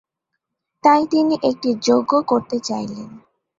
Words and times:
তাই 0.83 1.01
তিনি 1.07 1.35
একটি 1.43 1.69
যজ্ঞ 1.81 2.11
করতে 2.21 2.57
চাইলেন। 2.59 3.09